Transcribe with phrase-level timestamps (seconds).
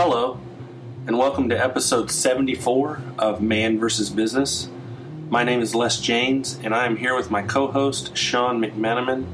[0.00, 0.38] Hello,
[1.08, 4.10] and welcome to episode 74 of Man vs.
[4.10, 4.68] Business.
[5.28, 9.26] My name is Les Janes, and I am here with my co host, Sean McMenamin.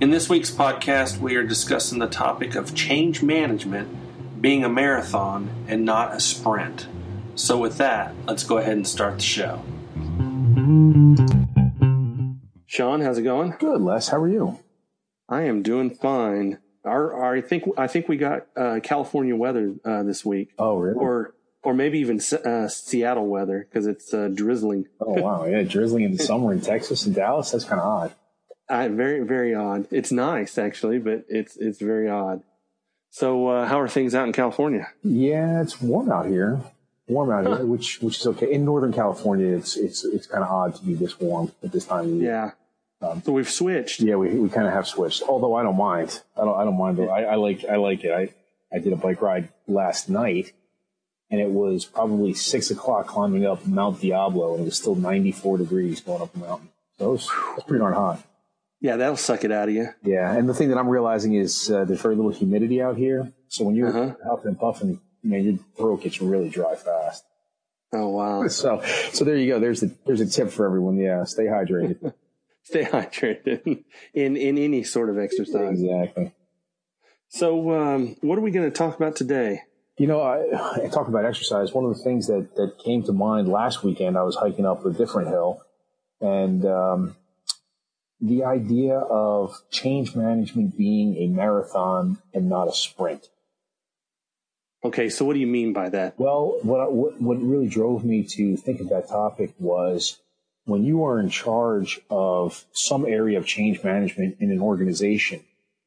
[0.00, 5.48] In this week's podcast, we are discussing the topic of change management being a marathon
[5.68, 6.88] and not a sprint.
[7.36, 9.62] So, with that, let's go ahead and start the show.
[12.66, 13.54] Sean, how's it going?
[13.60, 14.08] Good, Les.
[14.08, 14.58] How are you?
[15.28, 16.58] I am doing fine.
[16.84, 20.52] Our, our I think I think we got uh, California weather uh, this week.
[20.58, 20.96] Oh, really?
[20.96, 24.86] Or or maybe even uh, Seattle weather because it's uh, drizzling.
[25.00, 25.44] oh, wow.
[25.44, 27.50] Yeah, drizzling in the summer in Texas and Dallas.
[27.50, 28.14] That's kind of odd.
[28.68, 29.86] I, very very odd.
[29.90, 32.42] It's nice actually, but it's it's very odd.
[33.10, 34.88] So uh, how are things out in California?
[35.02, 36.60] Yeah, it's warm out here.
[37.08, 38.52] Warm out here, which which is okay.
[38.52, 41.86] In Northern California, it's it's it's kind of odd to be this warm at this
[41.86, 42.30] time of year.
[42.30, 42.50] Yeah.
[43.02, 44.00] Um, so we've switched.
[44.00, 45.22] Yeah, we we kind of have switched.
[45.22, 46.20] Although I don't mind.
[46.36, 47.00] I don't I don't mind.
[47.00, 48.12] I, I like I like it.
[48.12, 48.28] I
[48.74, 50.52] I did a bike ride last night,
[51.30, 55.32] and it was probably six o'clock climbing up Mount Diablo, and it was still ninety
[55.32, 56.68] four degrees going up the mountain.
[56.98, 58.22] So it was, it was pretty darn hot.
[58.80, 59.88] Yeah, that'll suck it out of you.
[60.02, 63.32] Yeah, and the thing that I'm realizing is uh, there's very little humidity out here.
[63.48, 64.14] So when you're uh-huh.
[64.26, 67.24] huffing and puffing, man, your throat gets really dry fast.
[67.92, 68.46] Oh wow!
[68.48, 68.82] So
[69.12, 69.58] so there you go.
[69.58, 70.98] There's a there's a tip for everyone.
[70.98, 72.12] Yeah, stay hydrated.
[72.70, 73.84] stay hydrated
[74.14, 75.82] in in any sort of exercise.
[75.82, 76.32] Exactly.
[77.28, 79.62] So, um, what are we going to talk about today?
[79.98, 81.72] You know, I, I talk about exercise.
[81.72, 84.84] One of the things that that came to mind last weekend, I was hiking up
[84.84, 85.62] a different hill,
[86.20, 87.16] and um,
[88.20, 93.28] the idea of change management being a marathon and not a sprint.
[94.82, 96.18] Okay, so what do you mean by that?
[96.18, 100.18] Well, what what, what really drove me to think of that topic was
[100.70, 105.42] when you are in charge of some area of change management in an organization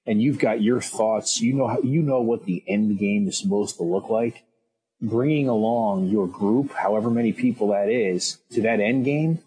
[0.06, 3.78] and you've got your thoughts, you know you know what the end game is supposed
[3.78, 4.44] to look like.
[5.02, 9.40] Bringing along your group, however many people that is, to that end game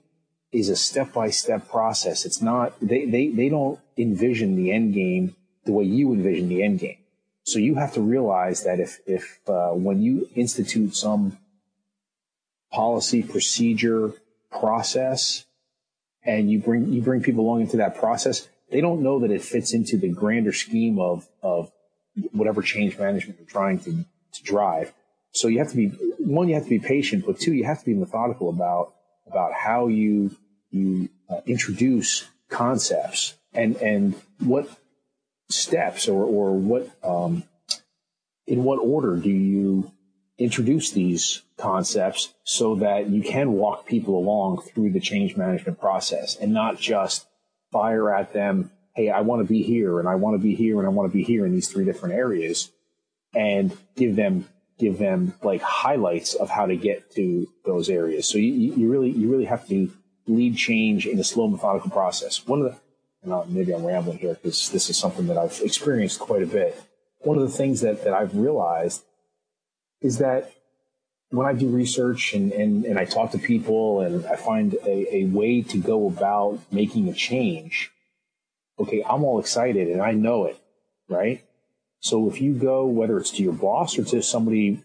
[0.52, 2.24] is a step by step process.
[2.24, 5.36] It's not they, they they don't envision the end game
[5.66, 6.98] the way you envision the end game.
[7.44, 11.36] So you have to realize that if if uh, when you institute some
[12.72, 14.14] policy procedure
[14.58, 15.44] process
[16.24, 19.42] and you bring you bring people along into that process, they don't know that it
[19.42, 21.70] fits into the grander scheme of of
[22.32, 24.92] whatever change management you're trying to, to drive.
[25.32, 27.80] So you have to be one, you have to be patient, but two, you have
[27.80, 28.94] to be methodical about
[29.26, 30.36] about how you
[30.70, 34.68] you uh, introduce concepts and and what
[35.50, 37.44] steps or or what um,
[38.46, 39.92] in what order do you
[40.38, 46.36] introduce these concepts so that you can walk people along through the change management process
[46.36, 47.26] and not just
[47.72, 50.78] fire at them, hey, I want to be here and I want to be here
[50.78, 52.70] and I want to be here in these three different areas
[53.34, 54.48] and give them
[54.78, 58.28] give them like highlights of how to get to those areas.
[58.28, 59.90] So you, you really you really have to
[60.26, 62.46] lead change in a slow methodical process.
[62.46, 62.80] One of the
[63.22, 66.80] and maybe I'm rambling here because this is something that I've experienced quite a bit.
[67.20, 69.02] One of the things that, that I've realized
[70.00, 70.52] is that
[71.30, 75.16] when I do research and, and, and I talk to people and I find a,
[75.16, 77.90] a way to go about making a change,
[78.78, 80.58] okay, I'm all excited and I know it,
[81.08, 81.44] right?
[82.00, 84.82] So if you go, whether it's to your boss or to somebody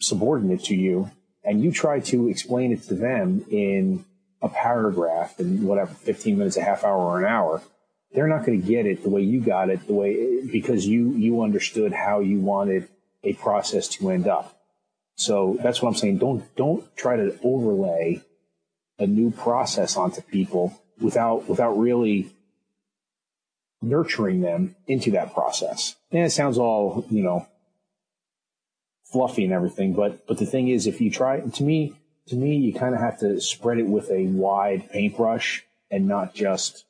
[0.00, 1.10] subordinate to you,
[1.44, 4.04] and you try to explain it to them in
[4.42, 7.62] a paragraph in whatever, 15 minutes, a half hour, or an hour,
[8.12, 11.12] they're not going to get it the way you got it, the way, because you,
[11.12, 12.88] you understood how you wanted
[13.26, 14.56] a process to end up.
[15.16, 16.18] So that's what I'm saying.
[16.18, 18.22] Don't don't try to overlay
[18.98, 22.32] a new process onto people without without really
[23.82, 25.96] nurturing them into that process.
[26.10, 27.46] And it sounds all, you know,
[29.04, 31.94] fluffy and everything, but but the thing is if you try to me
[32.26, 36.34] to me you kind of have to spread it with a wide paintbrush and not
[36.34, 36.84] just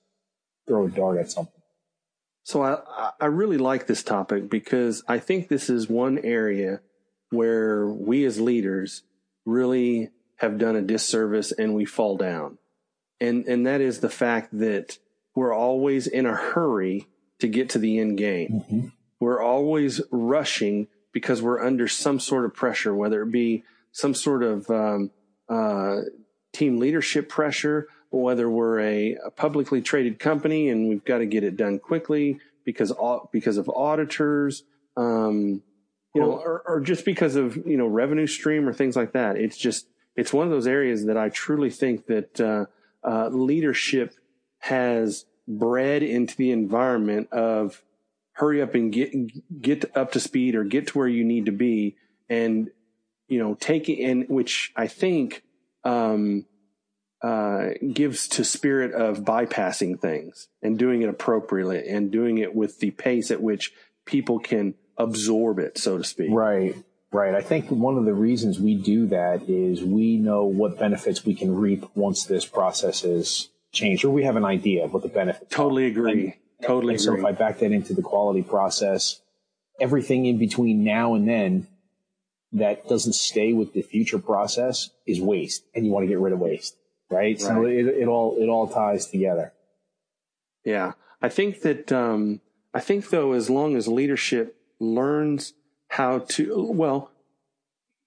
[0.67, 1.56] throw a dart at something.
[2.47, 6.81] So I I really like this topic because I think this is one area
[7.31, 9.03] where we as leaders
[9.45, 12.59] really have done a disservice and we fall down.
[13.21, 14.99] And, and that is the fact that
[15.35, 17.09] we're always in a hurry
[17.41, 18.63] to get to the end game.
[18.63, 18.89] Mm-hmm.
[19.19, 24.45] We're always rushing because we're under some sort of pressure, whether it be some sort
[24.45, 25.11] of um,
[25.49, 26.03] uh,
[26.53, 31.45] team leadership pressure, whether we're a, a, publicly traded company and we've got to get
[31.45, 32.93] it done quickly because
[33.33, 34.65] because of auditors.
[34.97, 35.63] Um,
[36.15, 39.37] you know, or, or just because of, you know, revenue stream or things like that.
[39.37, 39.87] It's just,
[40.17, 42.65] it's one of those areas that I truly think that, uh,
[43.07, 44.15] uh, leadership
[44.61, 47.83] has bred into the environment of
[48.33, 51.53] hurry up and get get up to speed or get to where you need to
[51.53, 51.97] be
[52.29, 52.71] and
[53.29, 55.43] you know take it in which i think
[55.85, 56.45] um,
[57.27, 62.79] uh, gives to spirit of bypassing things and doing it appropriately and doing it with
[62.81, 63.73] the pace at which
[64.05, 66.75] people can absorb it so to speak right
[67.13, 71.25] right i think one of the reasons we do that is we know what benefits
[71.25, 75.03] we can reap once this process is changed or we have an idea of what
[75.03, 75.89] the benefits totally are.
[75.89, 76.33] agree and,
[76.63, 76.95] Totally.
[76.95, 79.21] And so if I back that into the quality process,
[79.81, 81.69] everything in between now and then
[82.53, 86.33] that doesn't stay with the future process is waste, and you want to get rid
[86.33, 86.77] of waste,
[87.11, 87.19] right?
[87.19, 87.41] right.
[87.41, 89.53] So it, it, all it all ties together.
[90.65, 90.93] Yeah,
[91.23, 92.41] I think that um,
[92.75, 95.55] I think though, as long as leadership learns
[95.89, 97.11] how to well,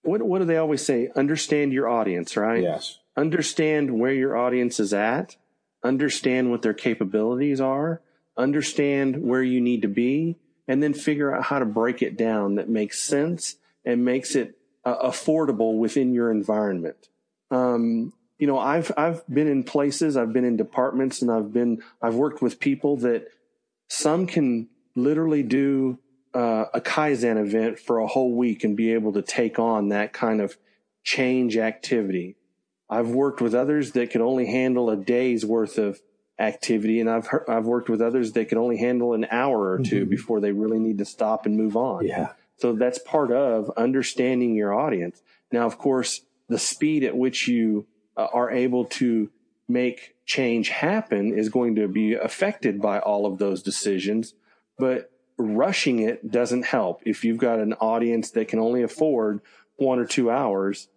[0.03, 1.09] what what do they always say?
[1.15, 2.63] Understand your audience, right?
[2.63, 2.99] Yes.
[3.15, 5.35] Understand where your audience is at.
[5.83, 8.01] Understand what their capabilities are
[8.39, 10.37] understand where you need to be,
[10.67, 14.57] and then figure out how to break it down that makes sense and makes it
[14.85, 17.09] uh, affordable within your environment.
[17.51, 21.83] Um, you know, I've I've been in places, I've been in departments, and I've been
[22.01, 23.27] I've worked with people that
[23.89, 25.99] some can literally do
[26.33, 30.13] uh, a kaizen event for a whole week and be able to take on that
[30.13, 30.57] kind of
[31.03, 32.37] change activity.
[32.89, 35.99] I've worked with others that can only handle a day's worth of
[36.39, 36.99] activity.
[36.99, 39.83] And I've heard, I've worked with others that can only handle an hour or 2
[39.83, 40.09] mm-hmm.
[40.09, 42.05] before they really need to stop and move on.
[42.05, 42.29] Yeah.
[42.57, 45.21] So that's part of understanding your audience.
[45.51, 47.85] Now, of course, the speed at which you
[48.17, 49.29] uh, are able to
[49.67, 54.33] make change happen is going to be affected by all of those decisions,
[54.77, 57.01] but rushing it doesn't help.
[57.05, 59.41] If you've got an audience that can only afford
[59.77, 60.89] one or two hours,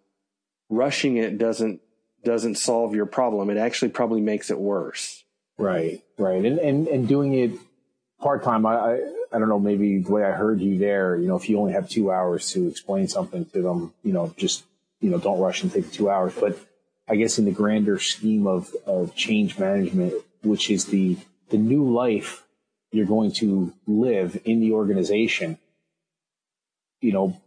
[0.68, 1.80] rushing it doesn't
[2.24, 3.50] doesn't solve your problem.
[3.50, 5.24] It actually probably makes it worse.
[5.58, 7.52] Right, right, and and and doing it
[8.20, 8.66] part time.
[8.66, 8.92] I, I
[9.32, 9.60] I don't know.
[9.60, 12.50] Maybe the way I heard you there, you know, if you only have two hours
[12.52, 14.64] to explain something to them, you know, just
[15.00, 16.32] you know, don't rush and take two hours.
[16.38, 16.58] But
[17.08, 21.16] I guess in the grander scheme of of change management, which is the
[21.50, 22.44] the new life
[22.90, 25.58] you're going to live in the organization,
[27.00, 27.40] you know,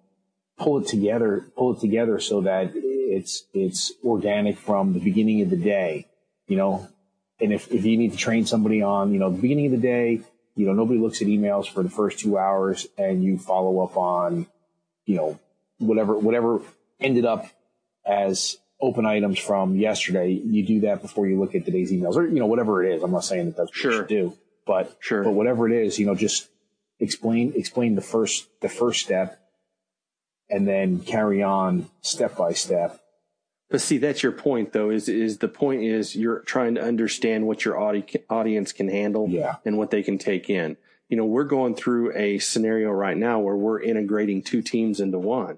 [0.57, 5.50] pull it together, pull it together so that it's it's organic from the beginning of
[5.50, 6.08] the day.
[6.48, 6.88] You know,
[7.40, 9.78] and if, if you need to train somebody on, you know, the beginning of the
[9.78, 10.22] day,
[10.56, 13.98] you know, nobody looks at emails for the first two hours and you follow up
[13.98, 14.48] on,
[15.06, 15.40] you know,
[15.80, 16.62] whatever, whatever
[17.00, 17.48] ended up
[18.06, 20.32] as open items from yesterday.
[20.32, 23.04] You do that before you look at today's emails or, you know, whatever it is.
[23.04, 23.92] I'm not saying that that's what sure.
[23.92, 25.24] you should do, but, sure.
[25.24, 26.50] but whatever it is, you know, just
[27.00, 29.40] explain, explain the first, the first step
[30.50, 33.02] and then carry on step by step
[33.70, 34.90] but see, that's your point, though.
[34.90, 39.28] Is is the point is you're trying to understand what your audi- audience can handle
[39.30, 39.56] yeah.
[39.66, 40.78] and what they can take in.
[41.10, 45.20] You know, we're going through a scenario right now where we're integrating two teams into
[45.20, 45.58] one.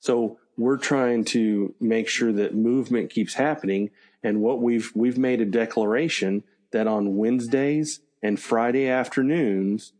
[0.00, 3.90] So we're trying to make sure that movement keeps happening.
[4.22, 6.42] And what we've we've made a declaration
[6.72, 9.92] that on Wednesdays and Friday afternoons,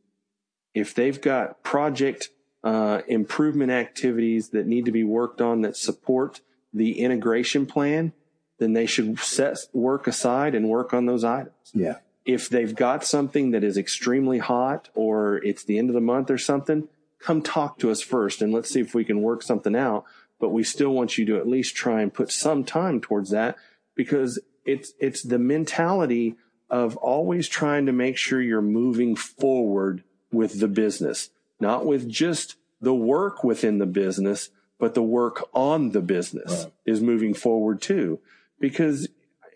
[0.74, 2.30] if they've got project
[2.64, 6.40] uh, improvement activities that need to be worked on that support
[6.72, 8.12] the integration plan,
[8.58, 11.70] then they should set work aside and work on those items.
[11.72, 11.98] Yeah.
[12.24, 16.30] If they've got something that is extremely hot or it's the end of the month
[16.30, 16.88] or something,
[17.20, 20.04] come talk to us first and let's see if we can work something out.
[20.38, 23.57] But we still want you to at least try and put some time towards that
[23.95, 26.37] because it's, it's the mentality
[26.69, 30.02] of always trying to make sure you're moving forward
[30.33, 35.90] with the business, not with just the work within the business, but the work on
[35.90, 36.73] the business right.
[36.85, 38.19] is moving forward too.
[38.61, 39.09] Because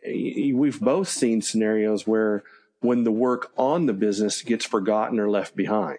[0.04, 2.42] we've both seen scenarios where
[2.80, 5.98] when the work on the business gets forgotten or left behind,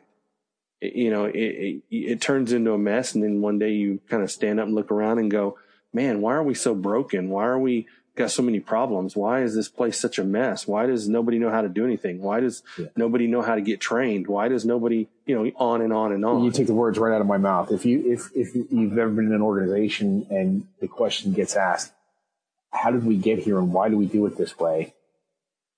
[0.81, 3.13] you know, it, it, it turns into a mess.
[3.13, 5.57] And then one day you kind of stand up and look around and go,
[5.93, 7.29] man, why are we so broken?
[7.29, 9.15] Why are we got so many problems.
[9.15, 10.67] Why is this place such a mess?
[10.67, 12.21] Why does nobody know how to do anything?
[12.21, 12.87] Why does yeah.
[12.95, 14.27] nobody know how to get trained?
[14.27, 16.43] Why does nobody, you know, on and on and on?
[16.43, 17.71] You take the words right out of my mouth.
[17.71, 21.93] If you, if, if you've ever been in an organization and the question gets asked,
[22.71, 24.93] how did we get here and why do we do it this way?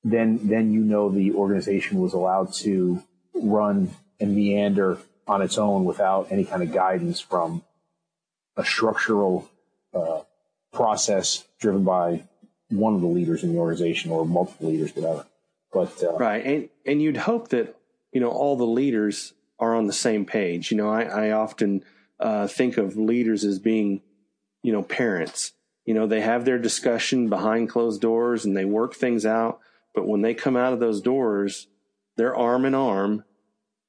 [0.03, 3.01] Then, then you know the organization was allowed to
[3.33, 3.91] run
[4.23, 7.63] and meander on its own without any kind of guidance from
[8.55, 9.49] a structural
[9.93, 10.21] uh,
[10.71, 12.23] process driven by
[12.69, 15.25] one of the leaders in the organization or multiple leaders, whatever.
[15.71, 17.75] But uh, right, and and you'd hope that
[18.11, 20.71] you know all the leaders are on the same page.
[20.71, 21.83] You know, I, I often
[22.19, 24.01] uh, think of leaders as being,
[24.61, 25.53] you know, parents.
[25.85, 29.59] You know, they have their discussion behind closed doors and they work things out.
[29.93, 31.67] But when they come out of those doors,
[32.15, 33.25] they're arm in arm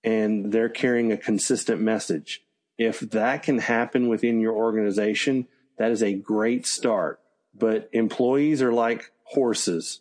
[0.05, 2.43] and they're carrying a consistent message.
[2.77, 7.21] If that can happen within your organization, that is a great start.
[7.55, 10.01] But employees are like horses.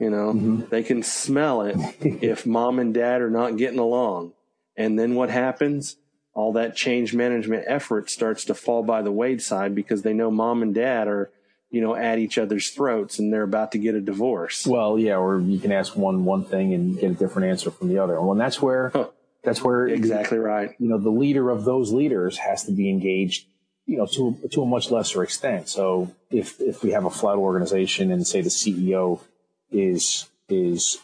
[0.00, 0.62] You know, mm-hmm.
[0.70, 4.32] they can smell it if mom and dad are not getting along.
[4.76, 5.96] And then what happens?
[6.34, 10.62] All that change management effort starts to fall by the wayside because they know mom
[10.62, 11.30] and dad are,
[11.70, 14.66] you know, at each other's throats and they're about to get a divorce.
[14.66, 17.86] Well, yeah, or you can ask one one thing and get a different answer from
[17.86, 18.20] the other.
[18.20, 19.08] Well, and that's where huh.
[19.44, 20.74] That's where exactly right.
[20.78, 23.46] You know, the leader of those leaders has to be engaged
[23.86, 25.68] you know, to to a much lesser extent.
[25.68, 29.20] So if if we have a flat organization and say the CEO
[29.70, 30.98] is is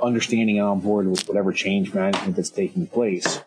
[0.00, 3.42] understanding and on board with whatever change management that's taking place,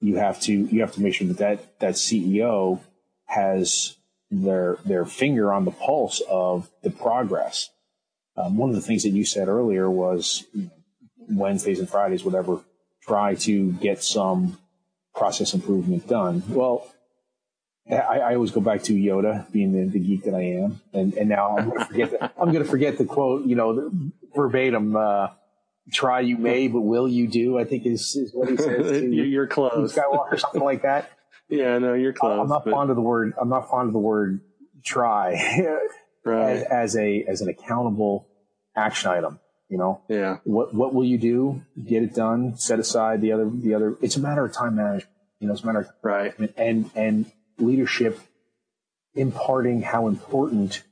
[0.00, 2.80] you have to you have to make sure that that, that CEO
[3.26, 3.96] has
[4.30, 7.70] their their finger on the pulse of the progress.
[8.36, 10.44] Um, one of the things that you said earlier was
[11.16, 12.60] Wednesdays and Fridays, whatever,
[13.08, 14.58] try to get some
[15.14, 16.42] process improvement done.
[16.48, 16.86] Well,
[17.90, 21.14] I, I, always go back to Yoda, being the, the, geek that I am, and
[21.14, 22.10] and now I'm going to forget.
[22.10, 23.46] The, I'm going to forget the quote.
[23.46, 23.90] You know,
[24.34, 24.94] verbatim.
[24.94, 25.28] Uh,
[25.90, 27.58] Try you may, but will you do?
[27.58, 29.02] I think is, is what he says.
[29.10, 29.94] you're close.
[29.94, 31.10] Skywalker, something like that.
[31.50, 32.38] Yeah, no, you're close.
[32.38, 32.72] I'm not but...
[32.72, 33.32] fond of the word.
[33.40, 34.42] I'm not fond of the word
[34.84, 35.30] try
[36.26, 36.58] right.
[36.58, 38.28] as, as a as an accountable
[38.76, 39.40] action item.
[39.68, 40.00] You know.
[40.08, 40.38] Yeah.
[40.44, 41.62] What what will you do?
[41.82, 42.56] Get it done.
[42.56, 43.96] Set aside the other the other.
[44.00, 45.14] It's a matter of time management.
[45.40, 46.34] You know, it's a matter of right.
[46.56, 48.20] And and leadership
[49.14, 50.82] imparting how important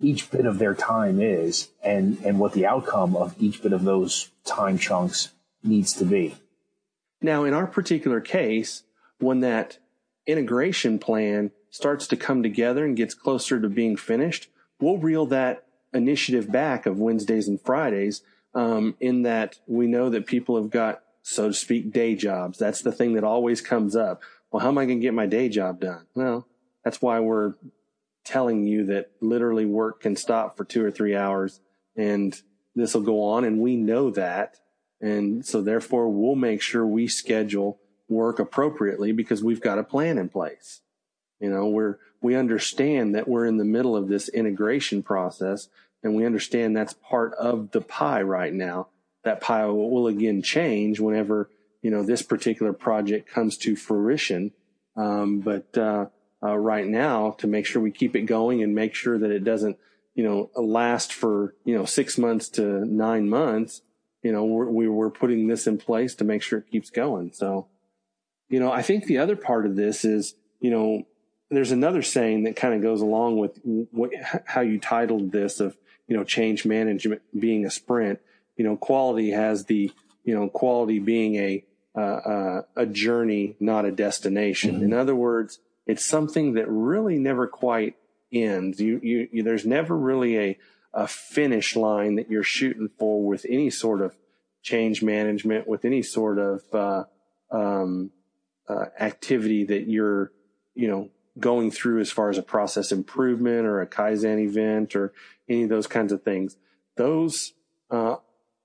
[0.00, 3.84] each bit of their time is and, and what the outcome of each bit of
[3.84, 5.30] those time chunks
[5.62, 6.34] needs to be.
[7.20, 8.82] Now, in our particular case,
[9.18, 9.78] when that
[10.26, 14.48] integration plan starts to come together and gets closer to being finished,
[14.80, 15.64] we'll reel that
[15.94, 18.22] initiative back of Wednesdays and Fridays
[18.54, 22.58] um, in that we know that people have got, so to speak, day jobs.
[22.58, 24.22] That's the thing that always comes up
[24.52, 26.06] well, how am I going to get my day job done?
[26.14, 26.46] Well,
[26.84, 27.54] that's why we're
[28.24, 31.60] telling you that literally work can stop for two or three hours
[31.96, 32.40] and
[32.74, 33.44] this will go on.
[33.44, 34.58] And we know that.
[35.00, 40.18] And so therefore we'll make sure we schedule work appropriately because we've got a plan
[40.18, 40.80] in place.
[41.40, 45.68] You know, we're, we understand that we're in the middle of this integration process
[46.02, 48.88] and we understand that's part of the pie right now.
[49.24, 51.48] That pie will again change whenever
[51.82, 54.52] you know, this particular project comes to fruition.
[54.96, 56.06] Um, but, uh,
[56.44, 59.44] uh, right now to make sure we keep it going and make sure that it
[59.44, 59.76] doesn't,
[60.14, 63.82] you know, last for, you know, six months to nine months,
[64.22, 67.32] you know, we're, we we're putting this in place to make sure it keeps going.
[67.32, 67.68] So,
[68.48, 71.04] you know, I think the other part of this is, you know,
[71.56, 73.58] there's another saying that kind of goes along with
[73.90, 74.10] what,
[74.46, 78.20] how you titled this of, you know, change management being a sprint.
[78.56, 79.90] You know, quality has the,
[80.24, 81.64] you know, quality being a,
[81.96, 84.76] uh, uh, a journey, not a destination.
[84.76, 84.84] Mm-hmm.
[84.84, 87.96] In other words, it's something that really never quite
[88.32, 88.80] ends.
[88.80, 90.58] You, you, you, there's never really a,
[90.94, 94.16] a finish line that you're shooting for with any sort of
[94.62, 97.04] change management, with any sort of, uh,
[97.50, 98.10] um,
[98.68, 100.30] uh, activity that you're,
[100.74, 105.12] you know, going through as far as a process improvement or a Kaizen event or
[105.48, 106.56] any of those kinds of things.
[106.96, 107.54] Those,
[107.90, 108.16] uh,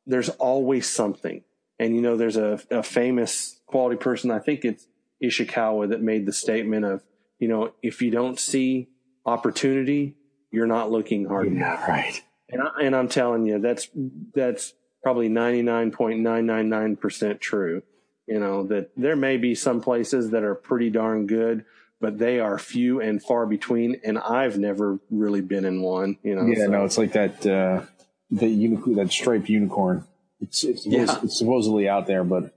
[0.06, 1.44] there's always something.
[1.80, 4.88] And you know, there's a, a famous quality person, I think it's
[5.24, 7.04] Ishikawa that made the statement of,
[7.40, 8.88] you know, if you don't see
[9.26, 10.16] opportunity,
[10.52, 11.88] you're not looking hard yeah, enough.
[11.88, 12.22] Right.
[12.50, 13.90] And, I, and I'm telling you, that's,
[14.34, 17.84] that's probably 99.999% true.
[18.26, 21.64] You know, that there may be some places that are pretty darn good,
[22.00, 24.00] but they are few and far between.
[24.04, 26.46] And I've never really been in one, you know.
[26.46, 26.72] Yeah, so.
[26.72, 27.84] no, it's like that, uh,
[28.30, 30.06] the unicorn, that striped unicorn.
[30.40, 31.20] It's it's, yeah.
[31.24, 32.54] it's supposedly out there, but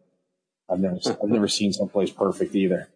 [0.71, 2.89] I've never I've never seen someplace perfect either.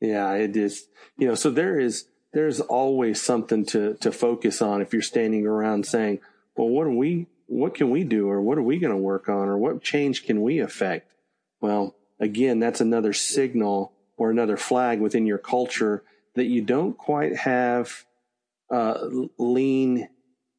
[0.00, 0.86] Yeah, it is.
[1.16, 5.46] You know, so there is there's always something to to focus on if you're standing
[5.46, 6.20] around saying,
[6.56, 7.26] "Well, what are we?
[7.46, 10.24] What can we do, or what are we going to work on, or what change
[10.24, 11.10] can we affect?"
[11.60, 17.34] Well, again, that's another signal or another flag within your culture that you don't quite
[17.36, 18.04] have
[18.70, 18.98] uh,
[19.38, 20.08] lean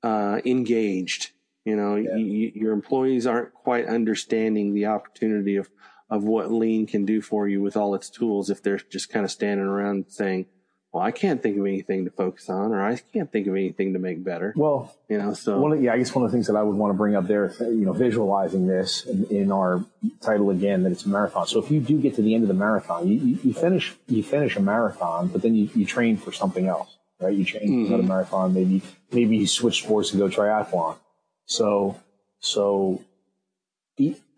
[0.02, 1.32] uh, engaged
[1.70, 2.16] you know, yeah.
[2.16, 5.70] you, your employees aren't quite understanding the opportunity of,
[6.10, 9.24] of what lean can do for you with all its tools if they're just kind
[9.24, 10.48] of standing around saying,
[10.92, 13.94] well, I can't think of anything to focus on, or I can't think of anything
[13.94, 14.54] to make better.
[14.56, 16.64] Well, you know, so one of, yeah, I guess one of the things that I
[16.64, 19.86] would want to bring up there, you know, visualizing this in, in, our
[20.22, 21.46] title again that it's a marathon.
[21.46, 23.96] So if you do get to the end of the marathon, you, you, you finish
[24.08, 27.36] you finish a marathon, but then you, you train for something else, right?
[27.36, 27.82] You train mm-hmm.
[27.84, 28.82] for another marathon, maybe
[29.12, 30.98] maybe you switch sports and go triathlon.
[31.46, 32.00] So,
[32.40, 33.04] so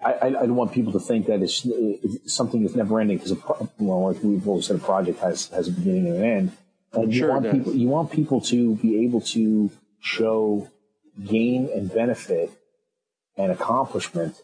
[0.03, 3.33] I, I, don't want people to think that it's, it's something that's never ending because,
[3.77, 6.51] well, like we've always said, a project has, has a beginning and an end.
[6.93, 10.69] And sure you want people, you want people to be able to show
[11.23, 12.51] gain and benefit
[13.37, 14.41] and accomplishment.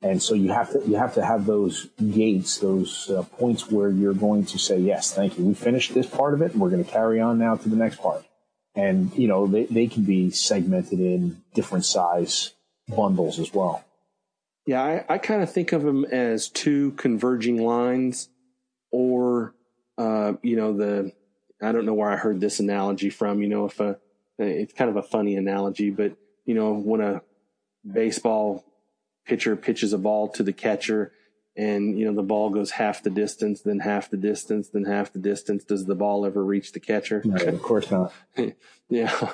[0.00, 3.90] And so you have to, you have to have those gates, those uh, points where
[3.90, 5.44] you're going to say, yes, thank you.
[5.44, 7.76] We finished this part of it and we're going to carry on now to the
[7.76, 8.24] next part.
[8.74, 12.52] And, you know, they, they can be segmented in different size
[12.88, 13.84] bundles as well.
[14.70, 18.28] Yeah, I, I kind of think of them as two converging lines,
[18.92, 19.52] or
[19.98, 21.12] uh, you know, the
[21.60, 23.42] I don't know where I heard this analogy from.
[23.42, 23.98] You know, if a
[24.38, 27.20] it's kind of a funny analogy, but you know, when a
[27.84, 28.64] baseball
[29.26, 31.14] pitcher pitches a ball to the catcher
[31.56, 35.12] and you know the ball goes half the distance then half the distance then half
[35.12, 38.12] the distance does the ball ever reach the catcher right, of course not
[38.88, 39.30] yeah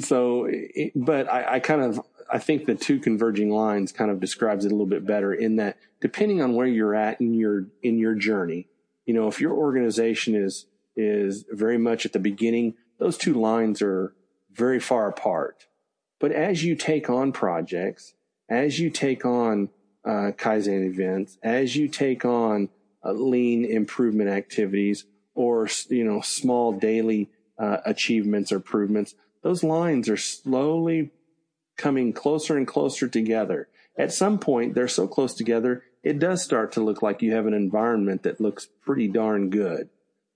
[0.00, 0.50] so
[0.94, 2.00] but I, I, kind of
[2.32, 5.56] I think the two converging lines kind of describes it a little bit better in
[5.56, 8.68] that depending on where you're at in your in your journey,
[9.04, 13.82] you know, if your organization is is very much at the beginning, those two lines
[13.82, 14.14] are
[14.50, 15.66] very far apart.
[16.20, 18.14] But as you take on projects,
[18.48, 19.68] as you take on
[20.04, 22.68] uh, Kaizen events, as you take on
[23.04, 30.08] uh, lean improvement activities or, you know, small daily uh, achievements or improvements, those lines
[30.08, 31.10] are slowly
[31.82, 33.68] coming closer and closer together.
[33.98, 37.46] At some point, they're so close together, it does start to look like you have
[37.46, 39.88] an environment that looks pretty darn good.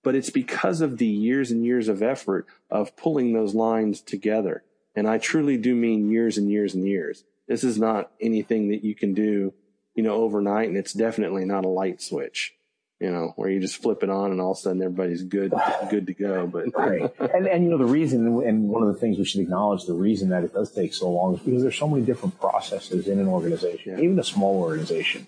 [0.03, 4.65] But it's because of the years and years of effort of pulling those lines together.
[4.97, 7.23] And I truly do mean years and years and years.
[7.47, 9.55] This is not anything that you can do,
[9.95, 10.69] you know, overnight.
[10.69, 12.56] And it's definitely not a light switch
[13.01, 15.53] you know, where you just flip it on and all of a sudden everybody's good,
[15.91, 16.47] good to go.
[16.47, 19.41] But right, and and you know the reason, and one of the things we should
[19.41, 22.41] acknowledge, the reason that it does take so long is because there's so many different
[22.41, 24.05] processes in an organization, yeah.
[24.05, 25.27] even a small organization.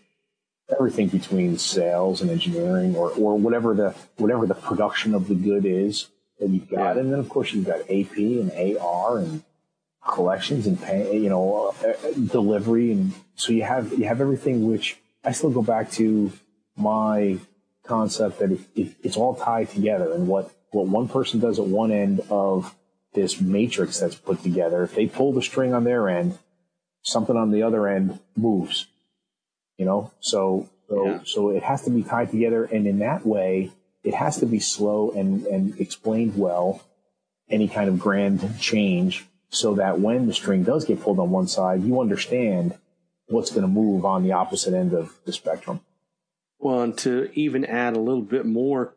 [0.71, 5.65] Everything between sales and engineering, or or whatever the whatever the production of the good
[5.65, 6.09] is
[6.39, 7.01] that you've got, yeah.
[7.01, 9.43] and then of course you've got AP and AR and
[10.07, 11.93] collections and pay, you know, uh,
[12.31, 14.69] delivery, and so you have you have everything.
[14.69, 16.33] Which I still go back to
[16.77, 17.39] my
[17.89, 21.67] concept that if, if it's all tied together and what, what one person does at
[21.67, 22.75] one end of
[23.15, 26.39] this matrix that's put together, if they pull the string on their end,
[27.03, 28.87] something on the other end moves.
[29.77, 31.21] You know, so so yeah.
[31.25, 33.71] so it has to be tied together, and in that way,
[34.03, 36.83] it has to be slow and and explained well.
[37.51, 41.49] Any kind of grand change, so that when the string does get pulled on one
[41.49, 42.75] side, you understand
[43.29, 45.81] what's going to move on the opposite end of the spectrum.
[46.59, 48.95] Well, and to even add a little bit more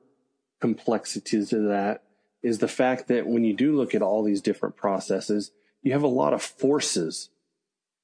[0.60, 2.04] complexity to that
[2.42, 6.04] is the fact that when you do look at all these different processes, you have
[6.04, 7.30] a lot of forces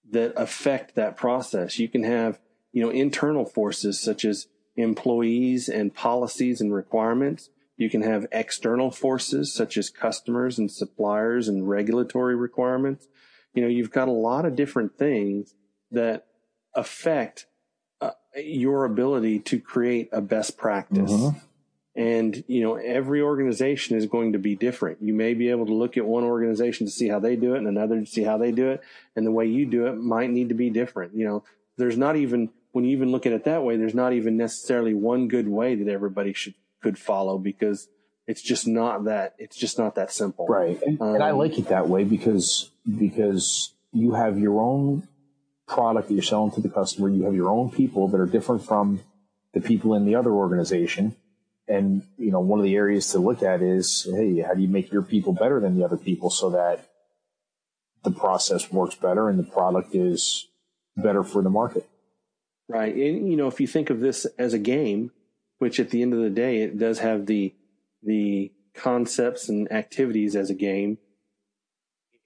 [0.10, 1.80] that affect that process.
[1.80, 2.39] You can have,
[2.72, 7.50] you know, internal forces such as employees and policies and requirements.
[7.78, 13.08] You can have external forces such as customers and suppliers and regulatory requirements.
[13.54, 15.56] You know, you've got a lot of different things
[15.91, 16.28] that
[16.76, 17.48] affect
[18.38, 21.12] your ability to create a best practice.
[21.12, 21.39] Mm-hmm.
[21.95, 25.02] And, you know, every organization is going to be different.
[25.02, 27.58] You may be able to look at one organization to see how they do it
[27.58, 28.82] and another to see how they do it.
[29.15, 31.15] And the way you do it might need to be different.
[31.15, 31.43] You know,
[31.76, 34.93] there's not even, when you even look at it that way, there's not even necessarily
[34.93, 37.88] one good way that everybody should, could follow because
[38.28, 40.45] it's just not that, it's just not that simple.
[40.45, 40.80] Right.
[40.84, 45.08] And, um, and I um, like it that way because, because you have your own
[45.68, 47.10] product that you're selling to the customer.
[47.10, 49.02] You have your own people that are different from
[49.54, 51.16] the people in the other organization.
[51.68, 54.70] And, you know, one of the areas to look at is, hey, how do you
[54.70, 56.88] make your people better than the other people so that
[58.04, 60.48] the process works better and the product is
[60.96, 61.88] better for the market?
[62.70, 62.96] Right.
[62.96, 65.12] And, you know, if you think of this as a game,
[65.60, 67.54] which at the end of the day, it does have the,
[68.04, 71.00] the concepts and activities as a game,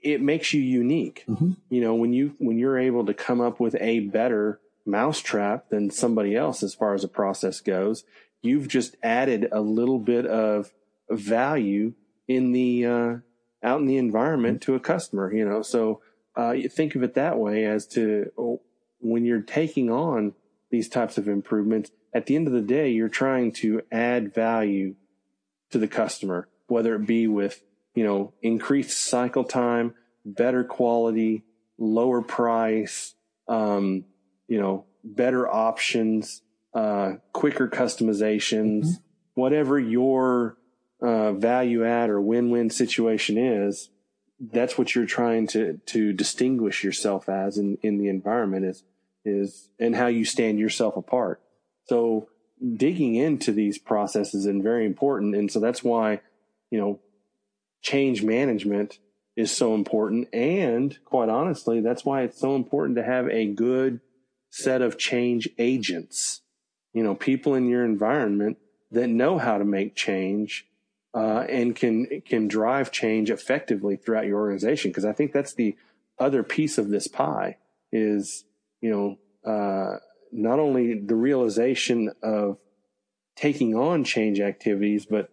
[0.01, 1.23] it makes you unique.
[1.27, 1.51] Mm-hmm.
[1.69, 5.91] You know, when you when you're able to come up with a better mousetrap than
[5.91, 8.03] somebody else as far as the process goes,
[8.41, 10.71] you've just added a little bit of
[11.09, 11.93] value
[12.27, 13.15] in the uh,
[13.63, 14.71] out in the environment mm-hmm.
[14.71, 15.33] to a customer.
[15.33, 16.01] You know, so
[16.37, 18.61] uh, you think of it that way as to oh,
[18.99, 20.33] when you're taking on
[20.71, 21.91] these types of improvements.
[22.13, 24.95] At the end of the day, you're trying to add value
[25.69, 27.63] to the customer, whether it be with
[27.95, 29.93] you know, increased cycle time,
[30.25, 31.43] better quality,
[31.77, 33.15] lower price,
[33.47, 34.05] um,
[34.47, 36.41] you know, better options,
[36.73, 39.41] uh, quicker customizations, mm-hmm.
[39.41, 40.57] whatever your
[41.01, 43.89] uh, value add or win-win situation is,
[44.39, 48.83] that's what you're trying to to distinguish yourself as in in the environment is
[49.23, 51.41] is and how you stand yourself apart.
[51.85, 52.27] So
[52.75, 55.35] digging into these processes is very important.
[55.35, 56.21] And so that's why,
[56.69, 56.99] you know,
[57.81, 58.99] change management
[59.35, 60.27] is so important.
[60.33, 64.01] And quite honestly, that's why it's so important to have a good
[64.49, 66.41] set of change agents,
[66.93, 68.57] you know, people in your environment
[68.91, 70.67] that know how to make change
[71.13, 74.91] uh, and can can drive change effectively throughout your organization.
[74.91, 75.75] Because I think that's the
[76.19, 77.57] other piece of this pie
[77.91, 78.45] is
[78.81, 79.97] you know uh,
[80.31, 82.57] not only the realization of
[83.35, 85.29] taking on change activities, but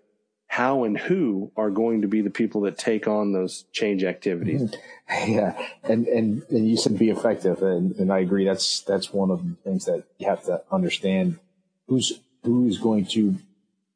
[0.49, 4.63] how and who are going to be the people that take on those change activities.
[4.63, 4.81] Mm-hmm.
[5.27, 8.45] Yeah, and and, and you said be effective, and, and I agree.
[8.45, 11.39] That's that's one of the things that you have to understand.
[11.87, 13.37] Who's who is going to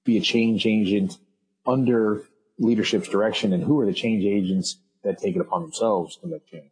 [0.04, 1.18] be a change agent
[1.66, 2.22] under
[2.58, 6.46] leadership's direction, and who are the change agents that take it upon themselves to make
[6.46, 6.70] change.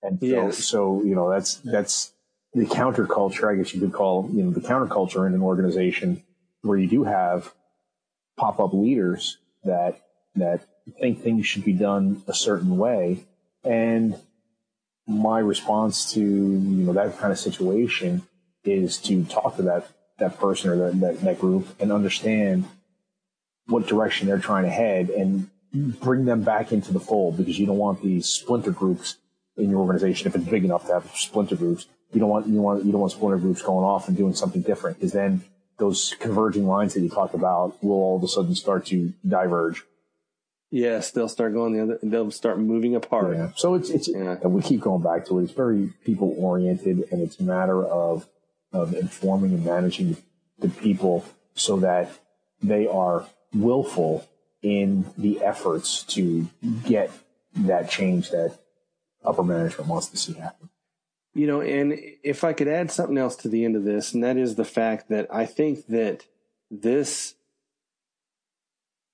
[0.00, 0.64] And so, yes.
[0.64, 2.12] so you know that's that's
[2.54, 3.52] the counterculture.
[3.52, 6.22] I guess you could call you know the counterculture in an organization
[6.62, 7.52] where you do have
[8.40, 10.00] pop up leaders that
[10.34, 10.66] that
[10.98, 13.26] think things should be done a certain way.
[13.62, 14.16] And
[15.06, 18.22] my response to you know that kind of situation
[18.64, 22.64] is to talk to that that person or that, that, that group and understand
[23.66, 25.50] what direction they're trying to head and
[26.00, 29.16] bring them back into the fold because you don't want these splinter groups
[29.56, 31.86] in your organization if it's big enough to have splinter groups.
[32.12, 34.62] You don't want you want you don't want splinter groups going off and doing something
[34.62, 35.44] different because then
[35.80, 39.82] those converging lines that you talked about will all of a sudden start to diverge.
[40.70, 41.98] Yes, they'll start going the other.
[42.00, 43.36] They'll start moving apart.
[43.36, 43.50] Yeah.
[43.56, 44.36] So it's it's yeah.
[44.40, 45.44] and we keep going back to it.
[45.44, 48.28] It's very people oriented, and it's a matter of
[48.72, 50.16] of informing and managing
[50.60, 52.12] the people so that
[52.62, 54.28] they are willful
[54.62, 56.48] in the efforts to
[56.84, 57.10] get
[57.56, 58.56] that change that
[59.24, 60.70] upper management wants to see happen.
[61.32, 64.24] You know, and if I could add something else to the end of this, and
[64.24, 66.26] that is the fact that I think that
[66.70, 67.34] this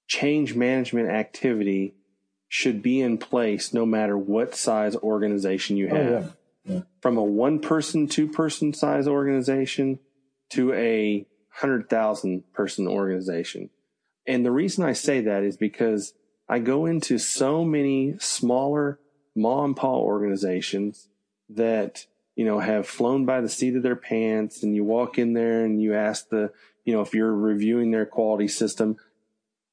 [0.08, 1.94] change management activity
[2.48, 5.96] should be in place no matter what size organization you have.
[5.96, 6.74] Oh, yeah.
[6.74, 6.80] Yeah.
[7.00, 10.00] From a one person, two person size organization
[10.50, 13.70] to a hundred thousand person organization.
[14.26, 16.12] And the reason I say that is because
[16.48, 18.98] I go into so many smaller
[19.34, 21.08] mom and pop organizations
[21.50, 25.32] that, you know, have flown by the seat of their pants and you walk in
[25.32, 26.52] there and you ask the,
[26.84, 28.96] you know, if you're reviewing their quality system,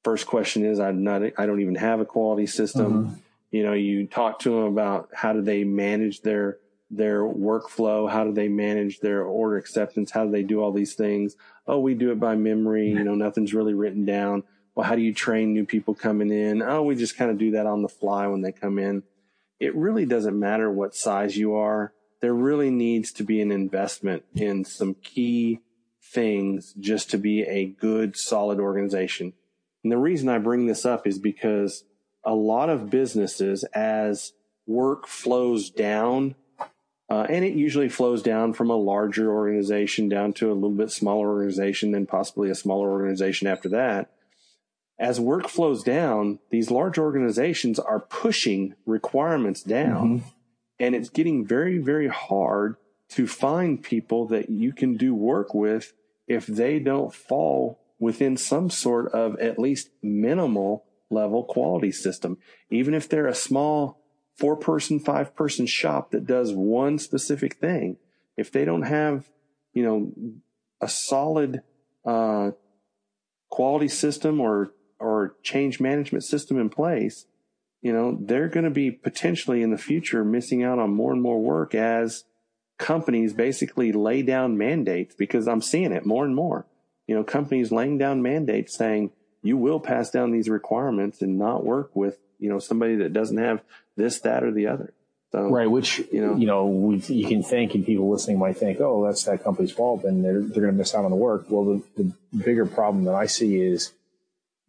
[0.03, 3.05] first question is, I'm not, I don't even have a quality system.
[3.05, 3.15] Mm-hmm.
[3.51, 6.57] You know, you talk to them about how do they manage their,
[6.89, 8.09] their workflow?
[8.09, 10.11] How do they manage their order acceptance?
[10.11, 11.35] How do they do all these things?
[11.67, 12.89] Oh, we do it by memory.
[12.89, 14.43] You know, nothing's really written down.
[14.75, 16.61] Well, how do you train new people coming in?
[16.61, 19.03] Oh, we just kind of do that on the fly when they come in
[19.63, 21.93] it really doesn't matter what size you are.
[22.19, 25.61] There really needs to be an investment in some key
[26.01, 29.33] things just to be a good, solid organization.
[29.81, 31.85] And the reason I bring this up is because
[32.25, 34.33] a lot of businesses, as
[34.67, 36.35] work flows down,
[37.09, 40.91] uh, and it usually flows down from a larger organization down to a little bit
[40.91, 44.09] smaller organization, then possibly a smaller organization after that
[44.99, 50.19] as work flows down, these large organizations are pushing requirements down.
[50.19, 50.27] Mm-hmm.
[50.79, 52.75] And it's getting very, very hard
[53.09, 55.93] to find people that you can do work with
[56.27, 62.37] if they don't fall within some sort of at least minimal level quality system.
[62.69, 63.99] Even if they're a small
[64.35, 67.97] four person, five person shop that does one specific thing,
[68.35, 69.29] if they don't have,
[69.73, 70.11] you know,
[70.81, 71.61] a solid,
[72.03, 72.51] uh,
[73.49, 74.71] quality system or
[75.03, 77.25] or change management system in place,
[77.81, 81.21] you know, they're going to be potentially in the future missing out on more and
[81.21, 82.23] more work as
[82.77, 86.65] companies basically lay down mandates because I'm seeing it more and more.
[87.07, 89.11] You know, companies laying down mandates saying
[89.41, 93.37] you will pass down these requirements and not work with, you know, somebody that doesn't
[93.37, 93.61] have
[93.97, 94.93] this, that, or the other.
[95.33, 98.55] So, right, which you know, you know, we, you can think, and people listening might
[98.55, 101.17] think, "Oh, that's that company's fault," and they're they're going to miss out on the
[101.17, 101.45] work.
[101.49, 103.93] Well, the, the bigger problem that I see is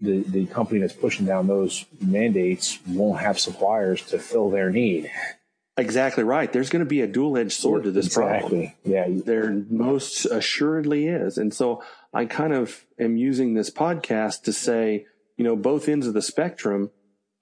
[0.04, 5.10] the, the company that's pushing down those mandates won't have suppliers to fill their need.
[5.76, 6.52] Exactly right.
[6.52, 8.74] There's going to be a dual edged sword to this exactly.
[8.84, 9.18] problem.
[9.18, 9.22] Yeah.
[9.24, 11.36] There most assuredly is.
[11.36, 16.06] And so I kind of am using this podcast to say, you know, both ends
[16.06, 16.90] of the spectrum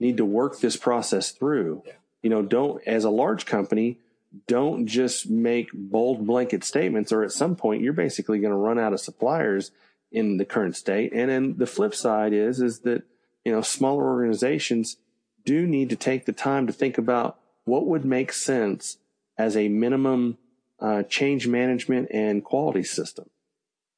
[0.00, 1.82] need to work this process through.
[1.86, 1.92] Yeah.
[2.22, 3.98] You know, don't, as a large company,
[4.46, 8.78] don't just make bold blanket statements or at some point you're basically going to run
[8.78, 9.72] out of suppliers
[10.12, 11.12] in the current state.
[11.12, 13.02] And then the flip side is, is that,
[13.44, 14.96] you know, smaller organizations
[15.44, 18.98] do need to take the time to think about what would make sense
[19.38, 20.38] as a minimum
[20.80, 23.28] uh, change management and quality system.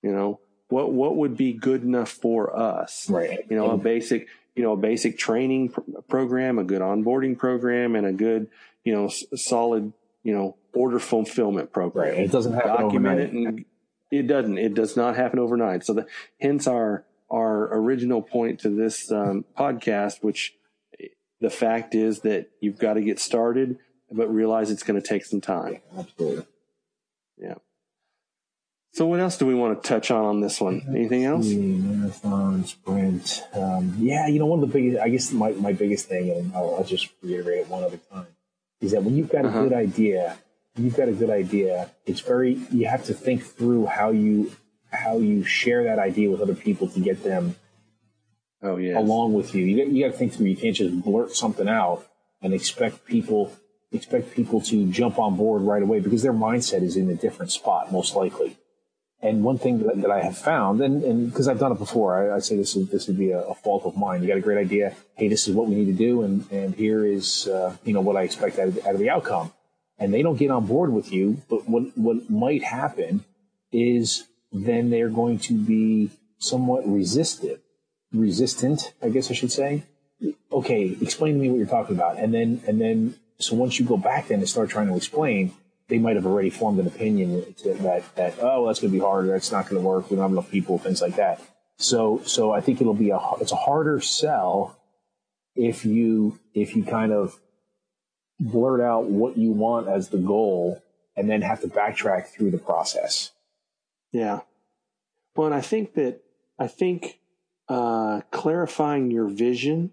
[0.03, 3.09] You know, what what would be good enough for us?
[3.09, 3.40] Right.
[3.48, 7.96] You know, a basic you know a basic training pr- program, a good onboarding program,
[7.96, 8.48] and a good
[8.85, 12.11] you know s- solid you know order fulfillment program.
[12.11, 12.18] Right.
[12.20, 13.35] It doesn't happen Document overnight.
[13.35, 13.64] it, and
[14.11, 14.59] it doesn't.
[14.59, 15.85] It does not happen overnight.
[15.85, 16.07] So the,
[16.40, 20.55] hence our our original point to this um, podcast, which
[21.40, 23.79] the fact is that you've got to get started,
[24.11, 25.81] but realize it's going to take some time.
[25.99, 26.47] Absolutely.
[27.37, 27.55] Yeah.
[28.93, 30.83] So what else do we want to touch on on this one?
[30.88, 31.47] Anything else?
[31.49, 33.43] Marathon sprint.
[33.53, 36.55] Um, yeah, you know, one of the biggest, I guess my, my biggest thing, and
[36.55, 38.29] I'll, I'll just reiterate it one other time,
[38.81, 39.64] is that when you've got a Uh-huh.
[39.64, 40.38] good idea,
[40.76, 44.52] you've got a good idea, it's very, you have to think through how you,
[44.90, 47.56] how you share that idea with other people to get them
[48.62, 48.98] Oh yeah.
[48.98, 49.64] along with you.
[49.64, 50.46] You got, you got to think through.
[50.46, 52.06] You can't just blurt something out
[52.40, 53.52] and expect people
[53.92, 57.52] expect people to jump on board right away because their mindset is in a different
[57.52, 58.56] spot, most likely.
[59.22, 62.32] And one thing that, that I have found, and and because I've done it before,
[62.32, 64.22] I, I say this is this would be a, a fault of mine.
[64.22, 64.94] You got a great idea.
[65.14, 68.00] Hey, this is what we need to do, and and here is uh, you know
[68.00, 69.52] what I expect out of, out of the outcome.
[69.98, 73.24] And they don't get on board with you, but what what might happen
[73.70, 77.61] is then they're going to be somewhat resistive
[78.14, 79.83] resistant, I guess I should say.
[80.52, 82.18] Okay, explain to me what you're talking about.
[82.18, 85.52] And then, and then, so once you go back then and start trying to explain,
[85.88, 89.04] they might have already formed an opinion that, that, oh, well, that's going to be
[89.04, 89.28] harder.
[89.28, 90.09] That's not going to work.
[90.09, 91.42] We don't have enough people, things like that.
[91.76, 94.78] So, so I think it'll be a, it's a harder sell
[95.57, 97.38] if you, if you kind of
[98.40, 100.83] blurt out what you want as the goal
[101.16, 103.31] and then have to backtrack through the process.
[104.12, 104.40] Yeah.
[105.37, 106.20] Well, and I think that
[106.59, 107.18] I think
[107.68, 109.92] uh, clarifying your vision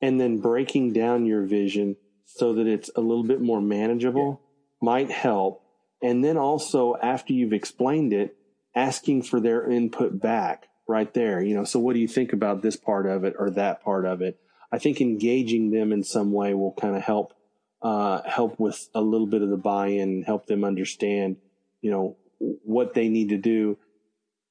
[0.00, 4.40] and then breaking down your vision so that it's a little bit more manageable
[4.80, 5.62] might help.
[6.02, 8.36] And then also after you've explained it,
[8.74, 11.42] asking for their input back right there.
[11.42, 14.04] You know, so what do you think about this part of it or that part
[14.04, 14.38] of it?
[14.72, 17.34] I think engaging them in some way will kind of help
[17.82, 21.36] uh, help with a little bit of the buy-in, help them understand,
[21.80, 23.76] you know, what they need to do.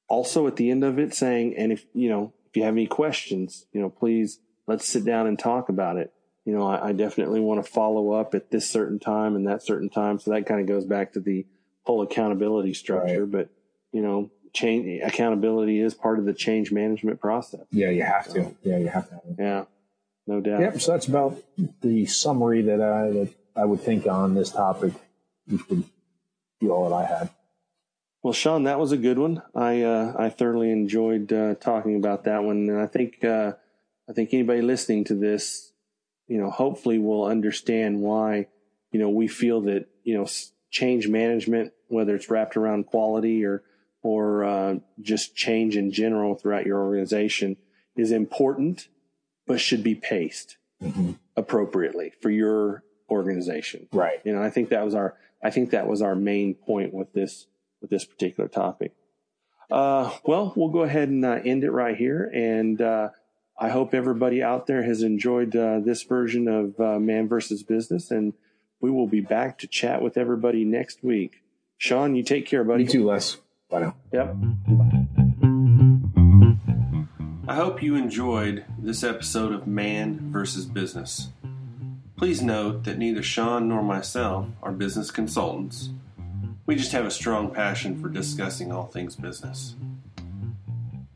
[0.08, 2.86] Also, at the end of it, saying, and if you know, if you have any
[2.86, 6.12] questions, you know, please let's sit down and talk about it.
[6.44, 9.62] You know, I, I definitely want to follow up at this certain time and that
[9.62, 10.18] certain time.
[10.18, 11.46] So that kind of goes back to the
[11.84, 13.24] whole accountability structure.
[13.24, 13.48] But
[13.92, 17.62] you know, change accountability is part of the change management process.
[17.70, 18.54] Yeah, you have to.
[18.62, 19.20] Yeah, you have to.
[19.38, 19.64] Yeah,
[20.26, 20.60] no doubt.
[20.60, 20.80] Yep.
[20.80, 21.42] So that's about
[21.80, 24.94] the summary that I that I would think on this topic,
[25.46, 25.84] which would
[26.60, 27.30] be all that I had.
[28.22, 29.42] Well, Sean, that was a good one.
[29.54, 33.52] I uh, I thoroughly enjoyed uh, talking about that one, and I think uh,
[34.08, 35.72] I think anybody listening to this,
[36.28, 38.46] you know, hopefully will understand why
[38.92, 40.28] you know we feel that you know
[40.70, 43.64] change management, whether it's wrapped around quality or
[44.04, 47.56] or uh, just change in general throughout your organization,
[47.96, 48.88] is important,
[49.46, 51.18] but should be paced Mhm.
[51.36, 53.88] appropriately for your organization.
[53.92, 54.20] Right.
[54.24, 57.12] You know, I think that was our I think that was our main point with
[57.12, 57.46] this
[57.80, 58.92] with this particular topic.
[59.70, 63.08] Uh, well, we'll go ahead and uh, end it right here, and uh,
[63.58, 68.10] I hope everybody out there has enjoyed uh, this version of uh, Man versus Business,
[68.10, 68.34] and
[68.80, 71.42] we will be back to chat with everybody next week.
[71.78, 72.84] Sean, you take care, buddy.
[72.84, 73.38] You too, Les.
[73.70, 73.96] Bye now.
[74.12, 74.36] Yep.
[77.52, 81.28] I hope you enjoyed this episode of Man versus Business.
[82.16, 85.90] Please note that neither Sean nor myself are business consultants.
[86.64, 89.76] We just have a strong passion for discussing all things business.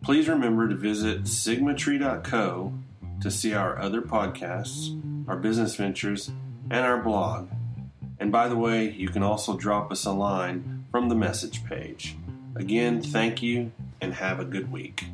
[0.04, 2.74] Please remember to visit sigmatree.co
[3.22, 6.30] to see our other podcasts, our business ventures,
[6.70, 7.48] and our blog.
[8.20, 12.14] And by the way, you can also drop us a line from the message page.
[12.54, 13.72] Again, thank you
[14.02, 15.06] and have a good week.